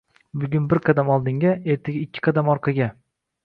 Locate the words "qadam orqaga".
2.31-2.93